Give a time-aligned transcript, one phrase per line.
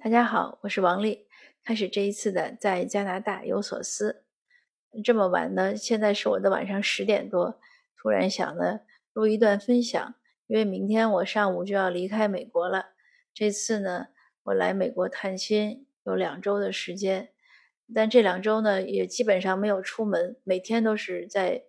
[0.00, 1.26] 大家好，我是王丽。
[1.64, 4.22] 开始这一次的在加拿大有所思。
[5.02, 7.58] 这么晚呢，现在是我的晚上十点多，
[7.96, 8.82] 突然想呢
[9.12, 10.14] 录一段分享，
[10.46, 12.90] 因为明天我上午就要离开美国了。
[13.34, 14.06] 这次呢，
[14.44, 17.30] 我来美国探亲有两周的时间，
[17.92, 21.64] 但这两周呢也基本上没有出门，每天都是在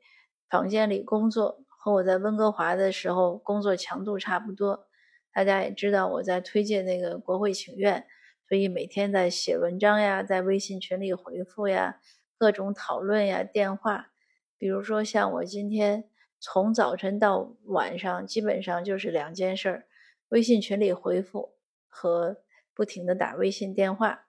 [0.48, 4.88] 房间里工作，和我在温哥华的时候工作强度差不多。
[5.34, 8.06] 大家也知道我在推荐那个国会请愿。
[8.50, 12.02] 所以每天在写文章呀，在微信群里回复呀，
[12.36, 14.12] 各种讨论呀，电话，
[14.58, 19.86] 比如说像我今天从早晨到晚上，基本上就是两件事儿：
[20.30, 21.54] 微信群里回复
[21.88, 22.38] 和
[22.74, 24.26] 不停的打微信电话。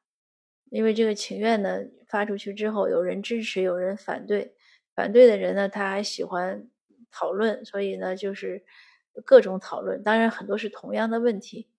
[0.68, 4.54] 因为这个请愿呢发出去之后，有人支持，有人反对，
[4.94, 6.68] 反对的人呢他还喜欢
[7.10, 8.66] 讨论，所以呢就是
[9.24, 11.70] 各种讨论，当然很多是同样的问题。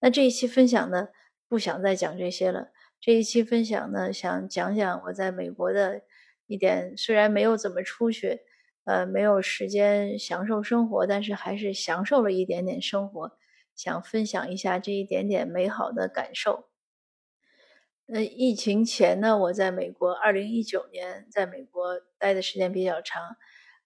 [0.00, 1.10] 那这一期分享呢？
[1.50, 2.68] 不想再讲这些了。
[3.00, 6.02] 这一期分享呢，想讲讲我在美国的
[6.46, 8.42] 一点，虽然没有怎么出去，
[8.84, 13.32] 呃，没有时间享受生活，但是还是享受了一点点生活。
[13.74, 16.68] 想分享一下这一点点美好的感受。
[18.12, 23.36] 呃，疫情前呢，我在美国，二零一九年在美国待的时间比较长。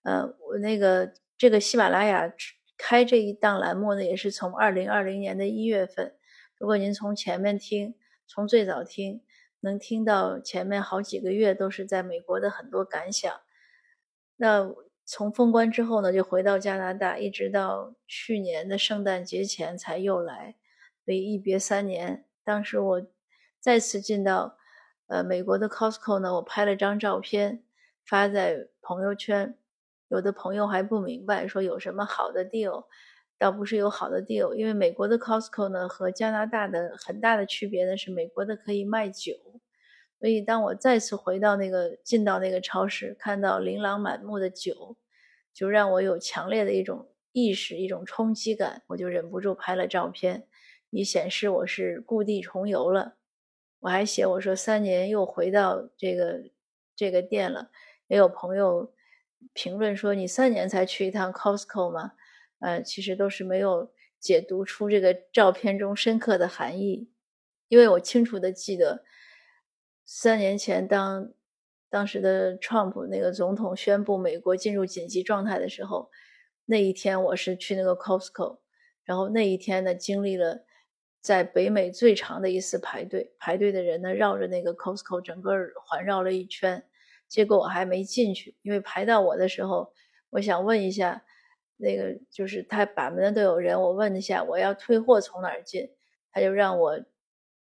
[0.02, 2.30] 呃，我那个这个喜马拉雅
[2.76, 6.14] 开这一档栏目呢，也是从二零二零年的一月份。
[6.58, 7.94] 如果您从前面听，
[8.26, 9.22] 从最早听，
[9.60, 13.40] 能听到前面好几个月都是在美国的很多感想。
[14.36, 20.56] 那从封关之后呢，就回到加拿大，一直到去年的圣诞节前才又来，
[21.04, 22.24] 所以一别三年。
[22.42, 23.06] 当时我
[23.60, 24.56] 再次进到
[25.06, 27.64] 呃美国的 Costco 呢，我拍了张照片
[28.06, 29.58] 发在朋友圈，
[30.08, 32.84] 有的朋友还不明白，说有什么好的 deal。
[33.44, 39.34] 倒不是有好的 deal，因为美国的 Costco 呢和加拿大的很大的区别呢是美国的可以卖酒，
[40.18, 44.96] 所以当我再次回到那个进到那个超市，看到琳琅满目的酒，
[45.52, 50.46] 就让我有强烈的一种意识，一种冲击感，我就忍不住拍了照片，
[50.88, 53.16] 以显示我是故地重游了。
[53.80, 56.44] 我还写我说三年又回到这个
[56.96, 57.70] 这个店了，
[58.06, 58.94] 也有朋友
[59.52, 62.12] 评论说你三年才去一趟 Costco 吗？
[62.60, 67.10] 呃，其实都是没有解读出这个照片中深刻的含义，
[67.68, 69.04] 因为我清楚的记得，
[70.06, 71.32] 三年前当
[71.90, 76.10] 当时的 Trump 那个总统宣布美国进入紧急状态的时候，
[76.64, 78.60] 那一天我是去那个 Costco，
[79.04, 80.64] 然后那一天呢，经历了
[81.20, 85.52] 在北美最长的一次排队，排队的人呢绕着那个 Costco 整个
[85.84, 86.86] 环绕了一圈，
[87.28, 89.92] 结果我还没进去，因为排到我的时候，
[90.30, 91.24] 我想问一下。
[91.76, 95.90] 那个就是他把门都有人，我问一下我要退货从哪儿进，
[96.32, 97.04] 他就让我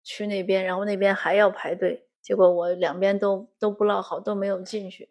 [0.02, 5.10] 去那边，然后那边还要排队，结果我两边都都不落好，都没有进去。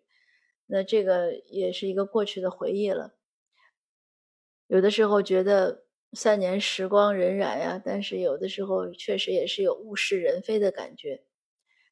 [0.66, 3.14] 那这个也是一个过去的回忆了。
[4.68, 11.24] 有的时候觉得三年时光荏苒呀，但是有的时候确实也是有物是人非的感觉。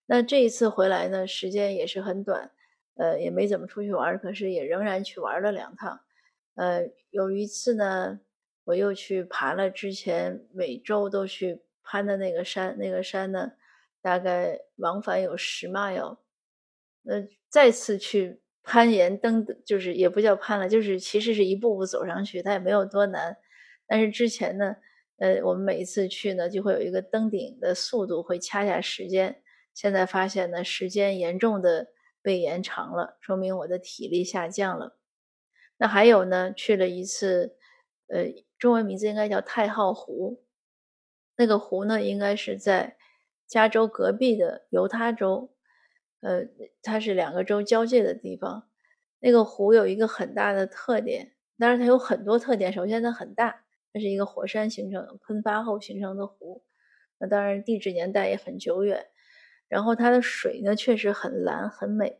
[0.05, 2.51] 那这一次回来呢，时间也是很短，
[2.95, 6.01] 呃，也没怎么出去玩，可是也仍然去玩了两趟。
[6.57, 8.19] 呃，有一次呢，
[8.63, 13.51] 我又去爬了之前每周都去攀的那个山，那个山呢，
[14.01, 16.17] 大概往返有十 mile。
[17.05, 23.37] 呃，再次去攀岩登，就是也不叫攀了，就是其实是一步步走上去，它也没有多难。
[23.85, 24.75] 但是之前呢，
[25.19, 29.43] 呃，我们每一次去呢，就会有一个登顶的速度会掐下时间。
[29.75, 31.87] 现在发现呢，时间严重的
[32.23, 34.96] 被延长了，说明我的体力下降了。
[35.77, 37.55] 那还有呢，去了一次，
[38.07, 38.25] 呃，
[38.57, 40.43] 中文名字应该叫太浩湖。
[41.37, 42.97] 那个湖呢，应该是在
[43.47, 45.53] 加州隔壁的犹他州，
[46.21, 46.45] 呃，
[46.81, 48.67] 它是两个州交界的地方。
[49.19, 52.73] 那个湖有一个很大的特点，当然它有很多特点。
[52.73, 56.63] 首先它很大，它是一个火山形成、喷发后形成的湖。
[57.19, 59.07] 那当然地质年代也很久远。
[59.67, 62.19] 然后它的水呢，确实很蓝很美。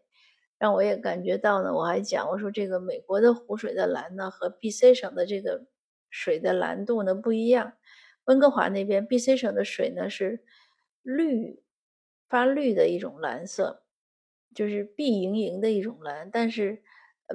[0.60, 5.68] 让我也感觉到呢，我还讲我说这个美国的湖水的蓝呢，和 B.C 省的这个
[6.10, 7.74] 水的蓝度呢不一样。
[8.26, 10.44] 温哥华那边 B.C 省的水呢是
[11.04, 11.64] 绿
[12.28, 13.84] 发绿的一种蓝色，
[14.56, 16.30] 就是碧莹莹的一种蓝。
[16.32, 16.82] 但是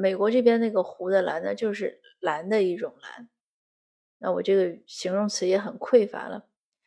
[0.00, 3.28] 美国这边那个湖的蓝呢，就是蓝的一种蓝。
[4.18, 6.46] 那我这个形容词也很匮乏了，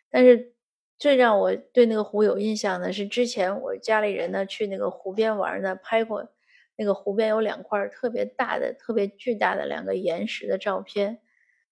[0.09, 0.54] 但是。
[0.97, 6.31] 最让我对那个湖有印象的是，之前我家里人呢去那个湖边玩呢，拍过
[6.77, 11.19] 那个湖边有两块特别大的、特别巨大的两个岩石的照片。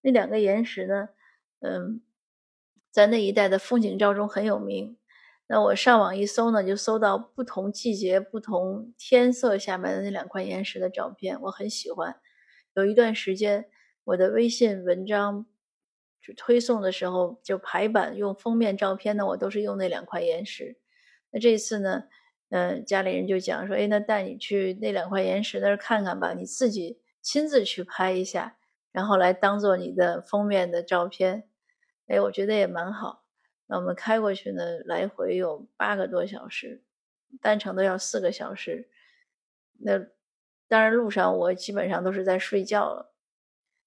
[0.02, 1.10] 那两个岩石呢，
[1.62, 2.02] 嗯，
[2.92, 4.98] 在那一带的风景照中很有名。
[5.48, 12.18] 那我上网一搜呢，就搜到不同季节、不同天色下面的那两块岩石的照片，我很喜欢。
[12.76, 13.70] 有一段时间，
[14.04, 15.46] 我的微信文章
[16.32, 20.78] 推送的时候，就排版用封面照片呢，我都是用那两块岩石。
[21.32, 22.04] 那这次呢，
[22.50, 28.56] 嗯，家里人就讲说，哎，那带你去那两块岩石那儿看看吧，你自己亲自去拍一下，
[28.94, 31.50] 然后来当做你的封面的照片。
[32.08, 33.24] 哎，我觉得也蛮好。
[33.66, 36.84] 那我们开过去呢，来回有八个多小时，
[37.42, 38.90] 单程都要四个小时。
[39.80, 40.00] 那
[40.68, 43.14] 当然路上我基本上都是在睡觉了。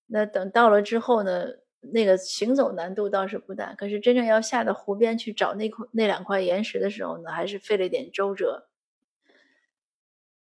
[0.07, 1.47] 那等到了之后呢，
[1.93, 8.69] 那个行走难度倒是不大，可是真正要下到湖边去找那块那两块岩石的时候呢，还是费了一点周折。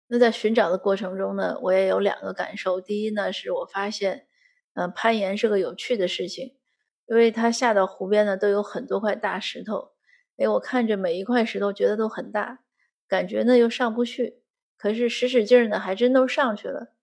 [0.06, 2.80] 那在寻找的过程中呢，我也有两个感受。
[2.80, 4.26] 第一呢，是我发现，
[4.75, 6.54] 嗯，攀岩是个有趣的事情。
[7.06, 9.92] 因为它下到湖边呢，都有很多块大石头，
[10.36, 12.60] 哎，我看着每一块石头，觉得都很大，
[13.08, 14.42] 感觉呢又上不去，
[14.76, 16.94] 可是使使劲儿呢，还真都上去了。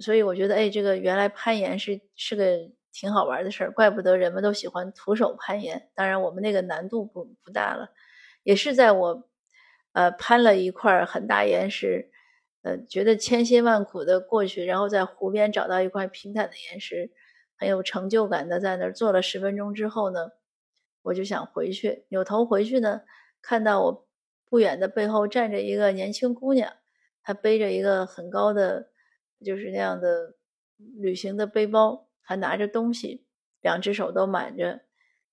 [0.00, 5.90] 所以我觉得，哎，这个原来攀岩是是个挺好玩的事儿，怪不得人们都喜欢徒手攀岩。
[5.94, 7.90] 当然，我们那个难度不不大了，
[8.44, 9.28] 也是在我
[9.92, 12.10] 呃攀了一块很大岩石，
[12.62, 17.10] 呃，觉得千辛万苦的过去，然后在湖边找到一块平坦的岩石。
[17.56, 20.32] 很有成就感的在那儿坐了十分钟之后呢，
[21.02, 22.04] 我就想回去。
[22.08, 23.02] 扭头回去呢，
[23.40, 24.08] 看到我
[24.50, 26.72] 不远的背后站着一个年轻姑娘，
[27.22, 28.90] 她背着一个很高的，
[29.44, 30.34] 就是那样的
[30.76, 33.24] 旅行的背包，还拿着东西，
[33.60, 34.80] 两只手都满着。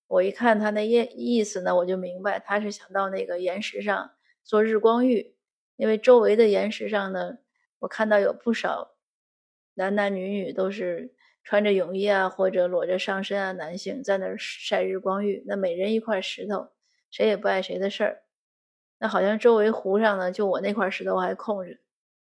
[0.06, 4.12] 我一看他那意意思呢，我就明白他是想到那个岩石上
[4.44, 5.34] 做日光浴，
[5.74, 7.38] 因为周围的岩石上呢，
[7.80, 8.92] 我看到有不少
[9.74, 11.14] 男男女女都是。
[11.44, 16.68] 穿着泳衣啊，或者裸着上身啊，男性在那儿晒日光浴，那每人一块石头，
[17.10, 18.22] 谁也不碍谁的事儿。
[19.00, 21.78] 那好像周围湖上呢，就我那块石头还空着。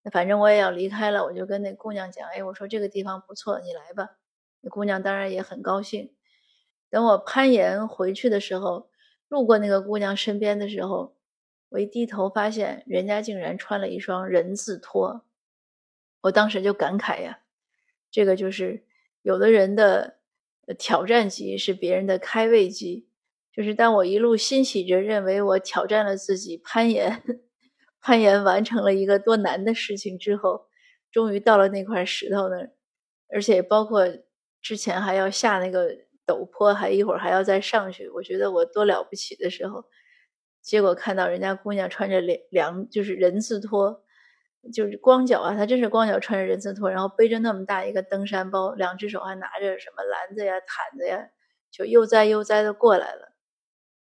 [0.02, 4.16] 那反正我也要离开了，我就跟那姑娘讲：“哎，我说这个地方不错，你来吧。”
[4.62, 6.14] 那姑娘当然也很高兴。
[6.88, 8.88] 等我攀岩回去的时候，
[9.28, 11.14] 路过那个姑娘身边的时候，
[11.68, 15.26] 我一低头发现人家竟然穿了一双人字拖，
[16.22, 17.40] 我当时就感慨呀，
[18.10, 18.86] 这个就是。
[19.24, 20.18] 有的人的
[20.76, 23.06] 挑战级是别人的开胃级，
[23.52, 27.22] 就是当我一路欣喜着认为我挑战了自己攀岩，
[28.02, 30.66] 攀岩完成了一个多难的事情之后，
[31.12, 32.72] 终于到了那块石头那儿，
[33.28, 34.08] 而且包括
[34.62, 35.90] 之前还要下那个
[36.26, 39.84] 陡坡，还一会儿还要再上去，我觉得我多了不起的时候，
[40.62, 44.04] 结果看到人家姑娘穿着凉凉就是人字拖。
[44.72, 51.30] 就是光脚啊，他真是光脚穿着人字拖，然后背着那么大一个登山包，两只手还拿着什么篮子呀、毯子呀，
[51.72, 53.32] 就悠哉悠哉的过来了。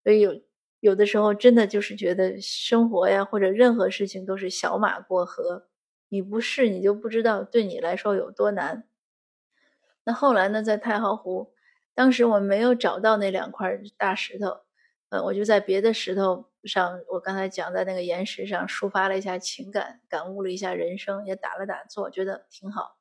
[0.04, 0.42] 所以有
[0.80, 5.68] 有的时候真的就是觉得生活呀，或者任何事情都是小马过河，
[6.10, 8.84] 你不试你就不知道对你来说有多难。
[10.04, 11.52] 那后来呢，在太浩湖，
[11.94, 14.60] 当时我没有找到那两块大石头，
[15.10, 16.50] 呃，我就在别的石头。
[16.64, 22.98] 上，我刚才讲在那个岩石上抒发了一下情感，感悟了一下人生，也打了打坐，觉得挺好。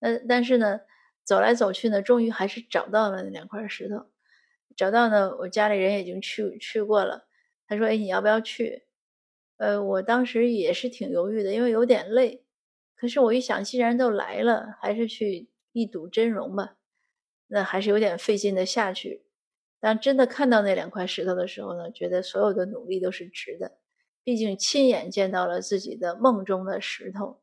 [0.00, 0.80] 那但是呢，
[1.24, 4.10] 走来走去呢，终于还是找到了那两块石头。
[4.76, 7.26] 找到呢，我家里人已经去去过了。
[7.66, 8.84] 他说：“哎，你要不要去？”
[9.56, 12.44] 呃，我当时也是挺犹豫的，因为有点累。
[12.94, 16.76] 可是我一想，既然都来了，还是去一睹真容吧。
[17.46, 19.26] 那还是有点费劲的下去。
[19.80, 23.78] 当真的看到那两块石头的时候呢，觉得所有的努力都是值的，
[24.22, 27.40] 毕竟亲眼见到了自己的梦中的石头。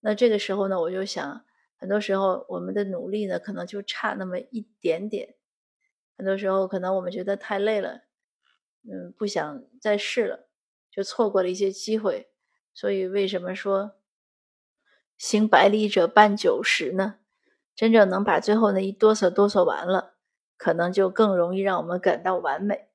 [0.00, 1.44] 那这个时候呢，我就想，
[1.76, 5.34] 很多时候我们的努力呢，可能就差那么一点点。
[6.16, 8.02] 很多时候可能我们觉得太累了，
[8.84, 10.48] 嗯，不想再试了，
[10.90, 12.28] 就错过了一些机会。
[12.74, 13.96] 所以为什么说
[15.22, 17.14] 行百里者半九十呢？
[17.76, 20.14] 真正能把最后那一哆嗦哆嗦完了。
[20.56, 22.88] 可能就更容易让我们感到完美。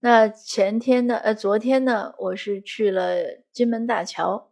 [0.00, 1.16] 那前天呢？
[1.16, 2.12] 呃，昨天呢？
[2.18, 4.50] 我是去了金门大桥。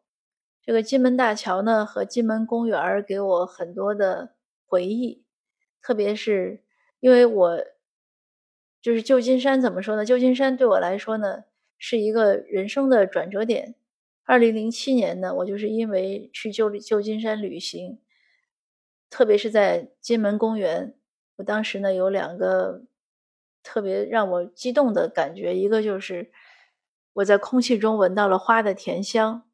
[0.62, 5.24] 这个金门大桥呢，和金门公园给我很多的回忆。
[5.82, 6.62] 特别是
[7.00, 7.58] 因为我
[8.80, 10.04] 就是旧金山，怎么说呢？
[10.04, 11.42] 旧金山对我来说呢，
[11.78, 13.74] 是一个人生的转折点。
[14.26, 18.00] 二零零七年呢，我就是因为去旧旧金山旅行，
[19.08, 20.94] 特别是在金门公园。
[21.36, 22.82] 我当时呢有两个
[23.62, 26.32] 特别让我激动的感觉，一个就是
[27.12, 29.48] 我在空气中闻到了花的甜香。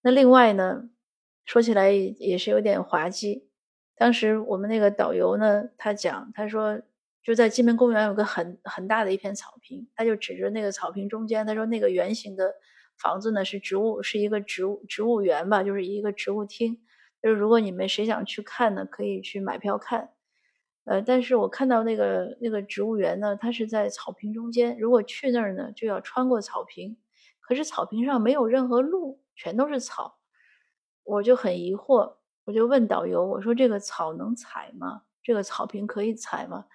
[0.00, 0.88] 那另外呢，
[1.44, 3.50] 说起来也是有点滑稽。
[3.96, 6.80] 当时我们那个导游呢，他讲，他说
[7.22, 12.54] 就在金门公园有个很很大的一片草坪，他就指着那个草坪中间，他说那个圆形的
[12.98, 16.78] 房子呢是植物，是一个植物植物园吧，就是一个植物厅。
[17.22, 20.10] 就是如果你们谁想去看呢，可以去买票看。
[20.84, 26.96] 呃，但是我看到那个那个植物园呢，它是在草坪中间，如果去那儿呢，就要穿过草坪，
[27.40, 30.18] 可是草坪上没有任何路，全都是草，
[31.02, 35.02] 我就很疑惑，我就问导游，我说这个草能踩吗？
[35.24, 36.66] 这个草坪可以踩吗？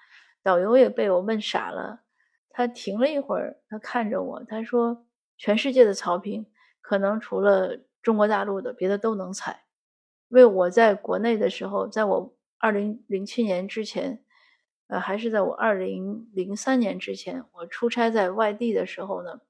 [0.44, 2.02] 导游也被我问傻了，
[2.50, 5.06] 他停了一会儿，他看着我，他说
[5.42, 6.46] ：“全世界的草坪，
[6.82, 9.64] 可能除了中国大陆的，别的都能踩。”
[10.30, 14.24] 因为我在国内的时候，在我二零零七年之前，
[14.86, 19.42] 呃，还是在我二零零三年之前，我出差在外地的时候呢，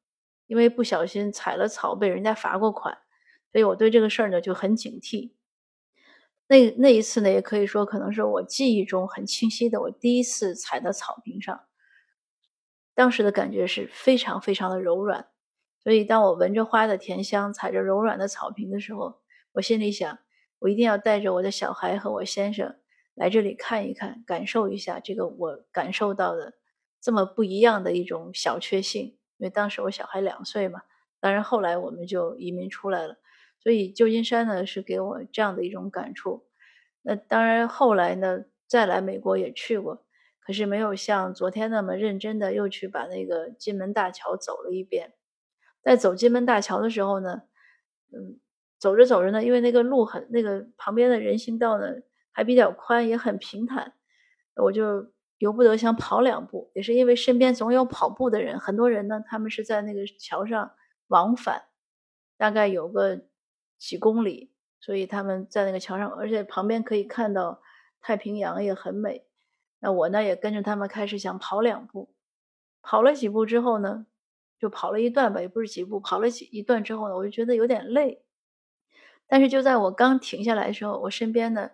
[0.48, 2.98] 因为不小心踩了草，被人家罚过款，
[3.52, 5.34] 所以我对这个事儿呢就很警惕。
[6.48, 11.66] 那那一次呢，也可以说可能是我记忆中很清晰的，我第一次踩到草坪上。
[12.96, 15.28] 当时的感觉是非常非常的柔软，
[15.84, 19.20] 所以当我闻着花的甜香，踩着柔软的草坪的时候，
[19.54, 20.20] 我心里想，
[20.60, 22.76] 我一定要带着我的小孩和我先生
[23.16, 26.54] 来这里看一看，感受一下这个我感受到的
[27.02, 29.18] 这么不一样的一种小确幸。
[29.38, 30.82] 因为当时我小孩两岁嘛，
[31.20, 33.18] 当然后来我们就移民出来了。
[33.60, 36.46] 所以旧金山呢是给我这样的一种感触。
[37.02, 40.06] 那当然后来呢再来美国也去过，
[40.40, 45.14] 可是没有像昨天那么认真的又去把那个金门大桥走了一遍。
[45.82, 47.44] 在走金门大桥的时候呢，
[48.14, 48.40] 嗯，
[48.78, 51.88] 走着走着呢，因为那个路很那个旁边的人行道呢
[52.32, 53.94] 还比较宽，也很平坦，
[54.56, 56.72] 我就由不得想跑两步。
[56.74, 60.72] 也是因为身边总有跑步的人，很多人呢他们是在那个桥上
[61.08, 61.64] 往返，
[62.38, 63.22] 大概有个。
[63.82, 67.64] 几公里，所以他们在那个桥上，而且旁边可以看到
[68.00, 69.26] 太平洋，也很美。
[69.80, 72.14] 那我呢也跟着他们开始想跑两步，
[72.84, 74.06] 跑了几步之后呢，
[74.62, 78.22] 就跑了一段吧，也不是几步，跑了几一段之后呢，我就觉得有点累。
[79.28, 81.72] 但是就在我刚停下来的时候，我身边呢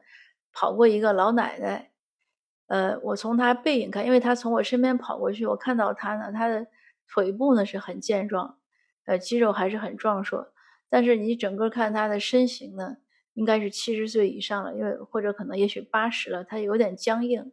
[0.53, 1.91] 跑过一个老奶奶，
[2.67, 6.67] 呃，我从她背影看，因为她从我身边跑过去，我看到她呢，她的
[7.09, 8.57] 腿部呢是很健壮，
[9.03, 10.53] 呃，肌肉还是很壮硕。
[10.87, 12.95] 但是你整个看她的身形呢，
[13.33, 17.51] 应该是七十岁以上了，因为或者可能也许八十了，她有点僵硬，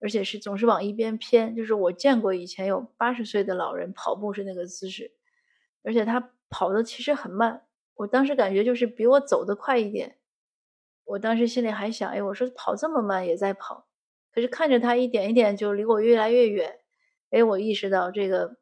[0.00, 1.54] 而且是总是往一边偏。
[1.54, 5.12] 就是我见过以前有八十岁的老人跑步是那个姿势，
[5.82, 7.64] 而且他跑的其实很慢。
[7.94, 10.18] 我当时感觉就是比我走的快一点。
[11.04, 13.86] 我当时心里还想，哎，我说跑这么慢也在跑，
[14.32, 16.80] 可是看着他一点一点就离我越来越远，
[17.30, 18.56] 哎，我意识到这个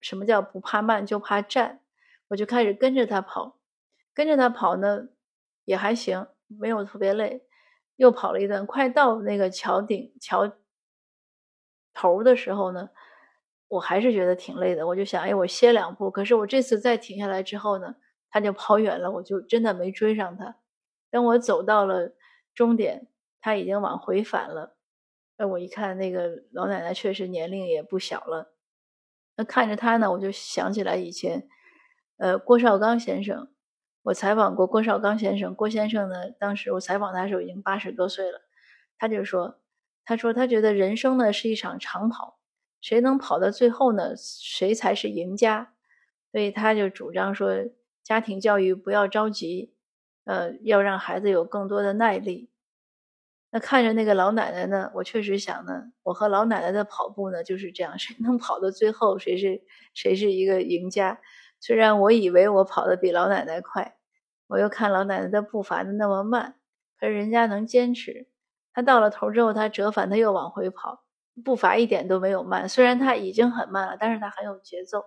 [0.00, 1.80] 什么叫不怕慢就怕站。
[2.28, 3.58] 我就开始跟着他跑，
[4.14, 5.08] 跟着他跑呢，
[5.64, 7.42] 也还行，没有特别累。
[7.96, 10.52] 又跑了一段，快到那个桥顶、桥
[11.94, 12.90] 头的时候呢，
[13.68, 14.86] 我还是觉得挺累的。
[14.86, 16.10] 我就想，哎，我歇两步。
[16.10, 17.96] 可是我这次再停下来之后呢，
[18.30, 20.56] 他就跑远了，我就真的没追上他。
[21.10, 22.14] 等我走到了
[22.54, 23.08] 终点，
[23.40, 24.76] 他已经往回返了。
[25.36, 28.54] 那我一看，那个老奶奶确实年龄也不小了。
[29.36, 31.48] 那看着他呢，我就想起来以前。
[32.18, 33.48] 呃，郭绍刚先生，
[34.02, 35.54] 我采访过郭绍刚先生。
[35.54, 38.40] 郭先生呢，当时我采访他的时候已经八十多岁了。
[38.98, 39.60] 他就说，
[40.04, 42.38] 他说他觉得人生呢是一场长跑，
[42.80, 45.74] 谁能跑到最后呢，谁才是赢家。
[46.32, 47.52] 所以他就主张说，
[48.02, 49.74] 家庭教育不要着急，
[50.24, 52.50] 呃，要让孩子有更多的耐力。
[53.50, 59.62] 那看着那个老奶奶呢，我确实想呢，我和老奶奶的跑步呢就是这样，谁能跑到最后，谁是
[59.94, 61.20] 谁是一个赢家。
[61.62, 63.96] 虽然我以为我跑得比老奶奶快，
[64.48, 66.56] 我又看老奶奶的步伐那么慢，
[66.98, 68.26] 可是人家能坚持。
[68.74, 71.04] 她到了头之后，她折返，她又往回跑，
[71.44, 72.68] 步伐一点都没有慢。
[72.68, 75.04] 虽然她已经很慢了，但是她很有节奏。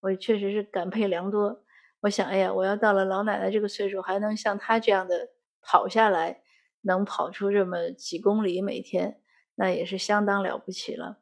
[0.00, 1.62] 我确实是感佩良多。
[2.00, 5.30] 我想，哎呀，我要到了老奶奶这个岁数，还能像她这样的
[5.62, 6.42] 跑下来，
[6.82, 9.18] 能跑出这么几公里每天，
[9.54, 11.20] 那也是相当了不起了。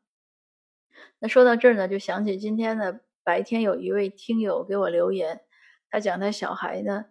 [1.21, 2.99] 那说到这儿呢，就想起今天呢。
[3.29, 5.43] 白天有一位听友给我留言，
[5.91, 7.05] 他讲他小孩呢，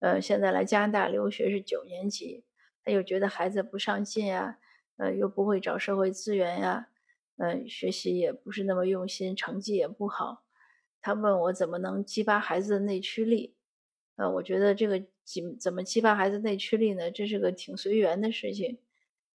[0.00, 2.44] 呃，现在来加拿大留学是九年级，
[2.82, 4.58] 他又觉得孩子不上进呀，
[4.96, 6.88] 呃，又不会找社会资源呀，
[7.36, 10.42] 呃，学习也不是那么用心，成绩也不好。
[11.00, 13.54] 他问我怎么能激发孩子的内驱力？
[14.16, 17.12] 呃，我觉得这个激怎么激发孩子内驱力呢？
[17.12, 18.80] 这是个挺随缘的事情，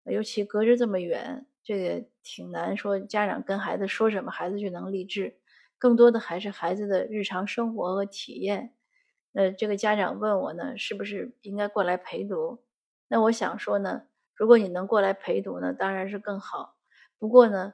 [0.05, 3.01] 尤其隔着这么远，这个挺难说。
[3.01, 5.40] 家长跟孩子说什么，孩子就能励志。
[5.81, 8.75] 更多的还是孩子的日常生活和体验。
[9.33, 12.63] 那这个家长问我呢，是不是应该过来陪读？
[13.09, 14.03] 那我想说呢，
[14.35, 16.77] 如果你能过来陪读呢，当然是更好。
[17.19, 17.73] 不过呢，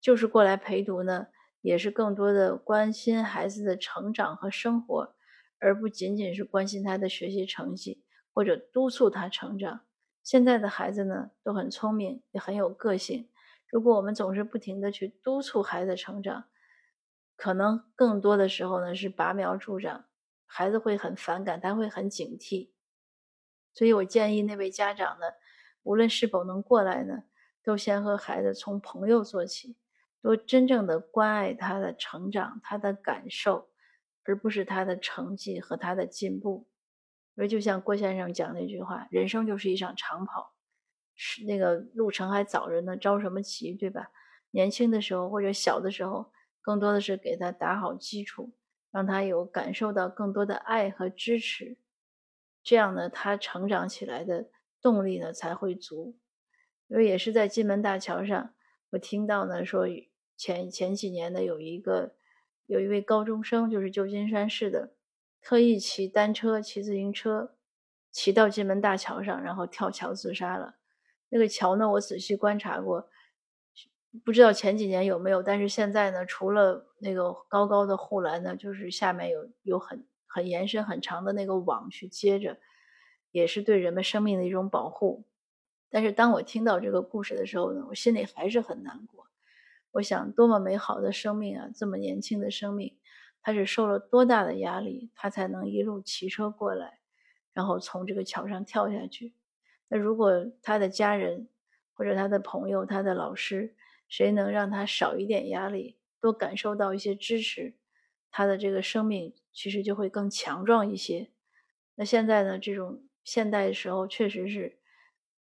[0.00, 1.26] 就是过来陪读呢，
[1.60, 5.14] 也是更多的关心孩子的成长和生活，
[5.58, 9.80] 而不仅仅是关心他的学习成绩或者督促他成长。
[10.22, 13.28] 现在的孩子呢，都很聪明，也很有个性。
[13.68, 16.44] 如果我们总是不停的去督促孩子成长，
[17.40, 20.04] 可能更多的时候呢是拔苗助长，
[20.44, 22.68] 孩子会很反感，他会很警惕。
[23.72, 25.24] 所以我建议那位家长呢，
[25.82, 27.22] 无论是否能过来呢，
[27.64, 29.78] 都先和孩子从朋友做起，
[30.20, 33.70] 多真正的关爱他的成长、他的感受，
[34.24, 36.68] 而不是他的成绩和他的进步。
[37.36, 40.52] 因为就像郭先生讲那句话：“人生就是一场长跑，
[41.14, 44.10] 是那个路程还早着呢，着什么急，对吧？”
[44.52, 46.30] 年轻的时候或者小的时候，
[46.60, 48.52] 更多的是给他打好基础，
[48.90, 51.78] 让他有感受到更多的爱和支持。
[52.62, 54.50] 这样呢，他成长起来的
[54.82, 56.18] 动力呢才会足。
[56.88, 58.54] 因为也是在金门大桥上，
[58.90, 59.86] 我听到呢说
[60.36, 62.16] 前前几年呢有一个
[62.66, 64.92] 有一位高中生，就是旧金山市的，
[65.40, 67.54] 特意骑单车、骑自行车，
[68.10, 70.76] 骑到金门大桥上，然后跳桥自杀了。
[71.28, 73.08] 那个桥呢，我仔细观察过，
[74.24, 80.04] 不知道前几年有没有，但是现在呢，除了那个高高的护栏呢，就是下面有有很。
[80.32, 82.56] 很延伸很长的那个网去接着，
[83.32, 85.24] 也是对人们生命的一种保护。
[85.88, 89.26] 但是当我听到这个故事的时候呢，我心里还是很难过。
[89.90, 91.68] 我想，多么美好的生命啊！
[91.74, 92.96] 这么年轻的生命，
[93.42, 97.00] 他是受了多大的压力，他才能一路骑车过来，
[97.52, 99.34] 然后从这个桥上跳下去？
[99.88, 101.48] 那如果他的家人
[101.92, 103.74] 或者他的朋友、他的老师，
[104.10, 107.76] 谁能让他少一点压力，多感受到一些支持？
[108.30, 111.30] 他的这个生命其实就会更强壮一些。
[111.94, 114.78] 那现在呢，这种现代的时候，确实是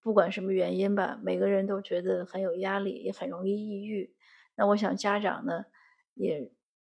[0.01, 4.15] 不管什么原因吧，每个人都觉得很有压力，也很容易抑郁。
[4.57, 5.67] 那我想家长呢，
[6.15, 6.51] 也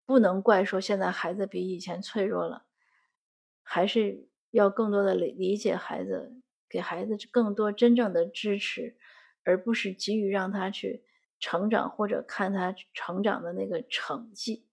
[0.07, 2.67] 不能怪说现在孩子比以前脆弱了，
[3.63, 8.97] 还是要更多的理理解孩子，给孩子更多真正的支持，
[9.45, 11.05] 而不是急于让他去
[11.41, 14.69] 成长或者看他成长的那个成绩。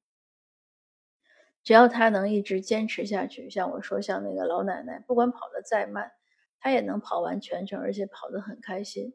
[1.63, 6.11] 只要他能一直坚持下去，像我说，像那个老奶奶，不管跑得再慢，
[6.59, 9.13] 她也能跑完全程，而且跑得很开心，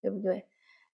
[0.00, 0.46] 对不对？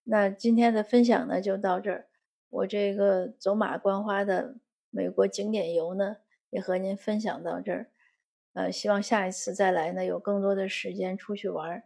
[0.04, 2.06] 那今天的分享呢，就到这儿。
[2.48, 4.56] 我这个走马观花的
[4.88, 6.16] 美国景点游呢，
[6.50, 7.90] 也和您分享到这儿。
[8.54, 11.82] 呃，希望下一次再来呢，有更多的时间出去玩，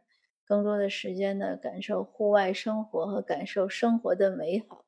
[0.50, 4.84] 更多的时间呢，感受户外生活和感受生活的美好。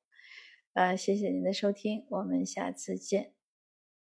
[0.72, 3.41] 啊，谢谢您的收听，我们下次见。